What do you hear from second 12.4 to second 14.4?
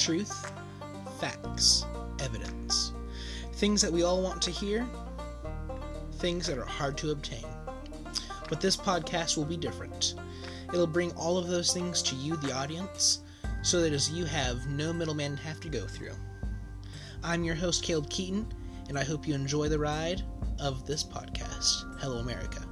audience, so that as you